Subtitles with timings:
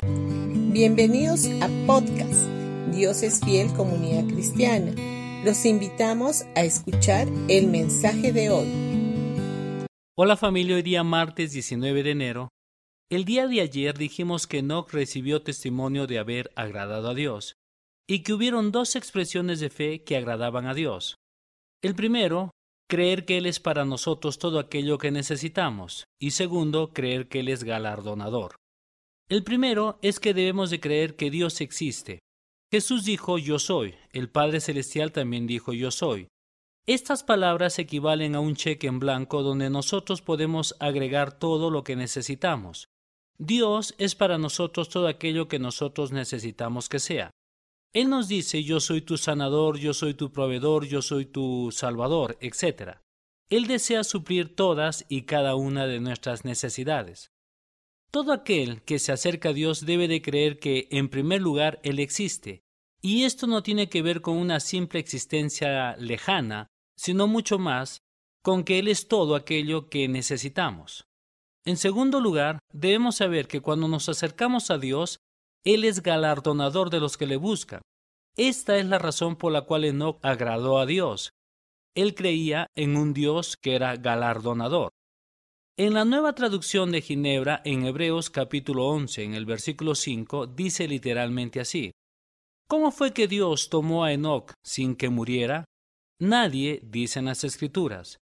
[0.00, 2.46] Bienvenidos a podcast
[2.94, 4.92] Dios es fiel comunidad cristiana.
[5.44, 9.86] Los invitamos a escuchar el mensaje de hoy.
[10.16, 12.48] Hola familia, hoy día martes 19 de enero.
[13.10, 17.54] El día de ayer dijimos que Enoch recibió testimonio de haber agradado a Dios
[18.06, 21.16] y que hubieron dos expresiones de fe que agradaban a Dios.
[21.82, 22.52] El primero,
[22.88, 27.48] creer que Él es para nosotros todo aquello que necesitamos y segundo, creer que Él
[27.48, 28.54] es galardonador.
[29.28, 32.20] El primero es que debemos de creer que Dios existe.
[32.72, 36.28] Jesús dijo yo soy, el Padre Celestial también dijo yo soy.
[36.86, 41.94] Estas palabras equivalen a un cheque en blanco donde nosotros podemos agregar todo lo que
[41.94, 42.88] necesitamos.
[43.36, 47.30] Dios es para nosotros todo aquello que nosotros necesitamos que sea.
[47.92, 52.38] Él nos dice yo soy tu sanador, yo soy tu proveedor, yo soy tu salvador,
[52.40, 52.96] etc.
[53.50, 57.30] Él desea suplir todas y cada una de nuestras necesidades.
[58.10, 61.98] Todo aquel que se acerca a Dios debe de creer que, en primer lugar, Él
[61.98, 62.62] existe,
[63.02, 67.98] y esto no tiene que ver con una simple existencia lejana, sino mucho más
[68.42, 71.04] con que Él es todo aquello que necesitamos.
[71.66, 75.18] En segundo lugar, debemos saber que cuando nos acercamos a Dios,
[75.64, 77.82] Él es galardonador de los que le buscan.
[78.36, 81.30] Esta es la razón por la cual Enoch agradó a Dios.
[81.94, 84.92] Él creía en un Dios que era galardonador.
[85.80, 90.88] En la nueva traducción de Ginebra, en Hebreos capítulo 11, en el versículo 5, dice
[90.88, 91.92] literalmente así.
[92.68, 95.66] ¿Cómo fue que Dios tomó a Enoch sin que muriera?
[96.20, 98.18] Nadie, dicen las escrituras,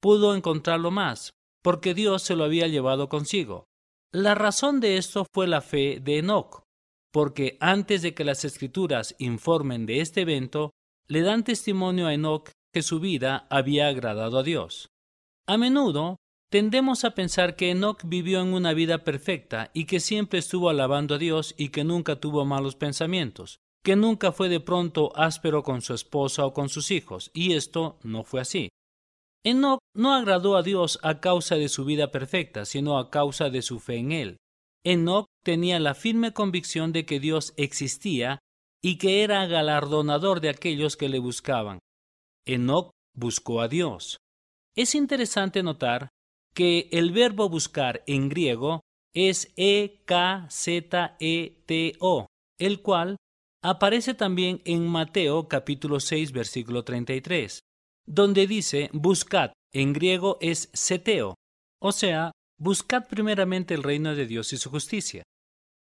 [0.00, 1.32] pudo encontrarlo más,
[1.62, 3.66] porque Dios se lo había llevado consigo.
[4.10, 6.62] La razón de esto fue la fe de Enoch,
[7.12, 10.70] porque antes de que las escrituras informen de este evento,
[11.06, 14.88] le dan testimonio a Enoch que su vida había agradado a Dios.
[15.46, 16.16] A menudo
[16.54, 21.16] Tendemos a pensar que Enoch vivió en una vida perfecta y que siempre estuvo alabando
[21.16, 25.82] a Dios y que nunca tuvo malos pensamientos, que nunca fue de pronto áspero con
[25.82, 28.68] su esposa o con sus hijos, y esto no fue así.
[29.42, 33.60] Enoch no agradó a Dios a causa de su vida perfecta, sino a causa de
[33.60, 34.36] su fe en él.
[34.84, 38.38] Enoch tenía la firme convicción de que Dios existía
[38.80, 41.80] y que era galardonador de aquellos que le buscaban.
[42.46, 44.18] Enoch buscó a Dios.
[44.76, 46.13] Es interesante notar
[46.54, 48.80] que el verbo buscar en griego
[49.12, 50.46] es E-K-Z-E-T-O,
[52.58, 53.16] el cual
[53.62, 57.58] aparece también en Mateo capítulo 6 versículo 33,
[58.06, 61.34] donde dice buscad, en griego es seteo,
[61.80, 65.24] o sea, buscad primeramente el reino de Dios y su justicia.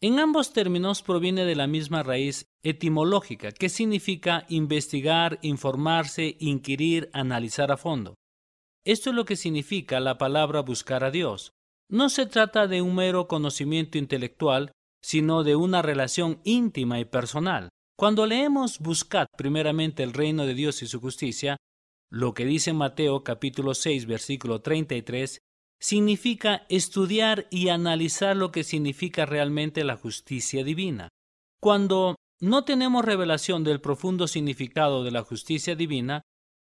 [0.00, 7.70] En ambos términos proviene de la misma raíz etimológica, que significa investigar, informarse, inquirir, analizar
[7.70, 8.14] a fondo.
[8.84, 11.52] Esto es lo que significa la palabra buscar a Dios.
[11.88, 14.72] No se trata de un mero conocimiento intelectual,
[15.02, 17.68] sino de una relación íntima y personal.
[17.96, 21.56] Cuando leemos buscad primeramente el reino de Dios y su justicia,
[22.10, 25.38] lo que dice Mateo capítulo 6 versículo 33,
[25.78, 31.08] significa estudiar y analizar lo que significa realmente la justicia divina.
[31.60, 36.22] Cuando no tenemos revelación del profundo significado de la justicia divina,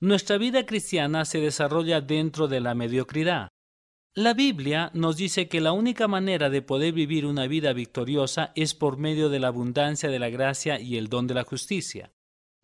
[0.00, 3.48] nuestra vida cristiana se desarrolla dentro de la mediocridad.
[4.14, 8.74] La Biblia nos dice que la única manera de poder vivir una vida victoriosa es
[8.74, 12.10] por medio de la abundancia de la gracia y el don de la justicia.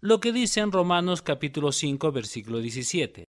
[0.00, 3.26] Lo que dice en Romanos capítulo 5 versículo 17.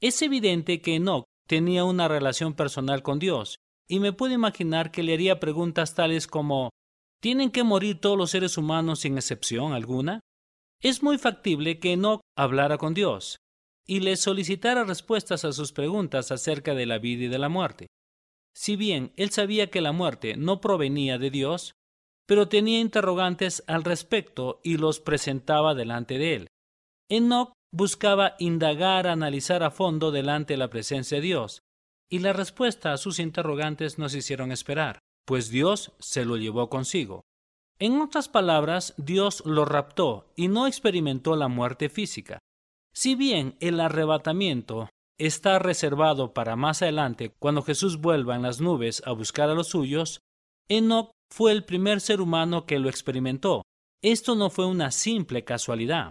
[0.00, 5.02] Es evidente que Enoch tenía una relación personal con Dios, y me puedo imaginar que
[5.02, 6.70] le haría preguntas tales como
[7.20, 10.20] ¿Tienen que morir todos los seres humanos sin excepción alguna?
[10.82, 13.36] Es muy factible que Enoch hablara con Dios
[13.86, 17.88] y le solicitara respuestas a sus preguntas acerca de la vida y de la muerte.
[18.54, 21.74] Si bien él sabía que la muerte no provenía de Dios,
[22.26, 26.48] pero tenía interrogantes al respecto y los presentaba delante de él.
[27.10, 31.60] Enoch buscaba indagar, analizar a fondo delante de la presencia de Dios,
[32.08, 36.70] y la respuesta a sus interrogantes no se hicieron esperar, pues Dios se lo llevó
[36.70, 37.22] consigo.
[37.80, 42.38] En otras palabras, Dios lo raptó y no experimentó la muerte física.
[42.94, 49.02] Si bien el arrebatamiento está reservado para más adelante cuando Jesús vuelva en las nubes
[49.06, 50.20] a buscar a los suyos,
[50.68, 53.62] Enoch fue el primer ser humano que lo experimentó.
[54.02, 56.10] Esto no fue una simple casualidad.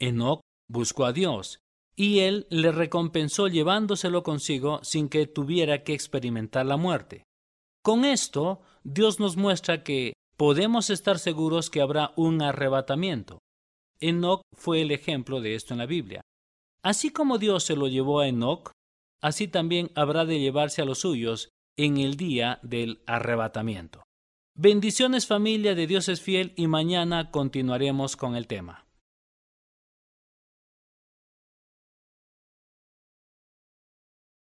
[0.00, 1.60] Enoch buscó a Dios,
[1.94, 7.22] y él le recompensó llevándoselo consigo sin que tuviera que experimentar la muerte.
[7.84, 13.38] Con esto, Dios nos muestra que podemos estar seguros que habrá un arrebatamiento.
[14.00, 16.20] Enoch fue el ejemplo de esto en la Biblia.
[16.82, 18.70] Así como Dios se lo llevó a Enoch,
[19.22, 24.02] así también habrá de llevarse a los suyos en el día del arrebatamiento.
[24.56, 28.83] Bendiciones familia de Dios es fiel y mañana continuaremos con el tema.